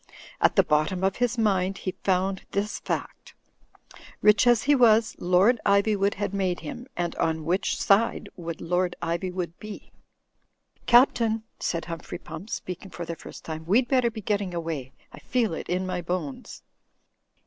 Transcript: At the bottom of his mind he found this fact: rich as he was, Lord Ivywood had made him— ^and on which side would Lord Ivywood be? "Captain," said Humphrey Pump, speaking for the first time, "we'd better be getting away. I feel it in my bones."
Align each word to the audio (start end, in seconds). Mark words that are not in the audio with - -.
At 0.41 0.55
the 0.55 0.63
bottom 0.63 1.03
of 1.03 1.17
his 1.17 1.37
mind 1.37 1.77
he 1.77 1.91
found 2.03 2.43
this 2.53 2.79
fact: 2.79 3.35
rich 4.19 4.47
as 4.47 4.63
he 4.63 4.73
was, 4.73 5.15
Lord 5.19 5.59
Ivywood 5.63 6.15
had 6.15 6.33
made 6.33 6.61
him— 6.61 6.87
^and 6.97 7.13
on 7.19 7.45
which 7.45 7.79
side 7.79 8.27
would 8.35 8.61
Lord 8.61 8.95
Ivywood 9.03 9.51
be? 9.59 9.91
"Captain," 10.87 11.43
said 11.59 11.85
Humphrey 11.85 12.17
Pump, 12.17 12.49
speaking 12.49 12.89
for 12.89 13.05
the 13.05 13.15
first 13.15 13.45
time, 13.45 13.63
"we'd 13.67 13.87
better 13.87 14.09
be 14.09 14.21
getting 14.21 14.55
away. 14.55 14.91
I 15.13 15.19
feel 15.19 15.53
it 15.53 15.69
in 15.69 15.85
my 15.85 16.01
bones." 16.01 16.63